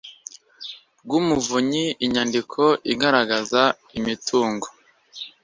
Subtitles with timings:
[1.03, 2.61] rw umuvunyi inyandiko
[2.93, 3.63] igaragaza
[3.97, 4.67] imitungo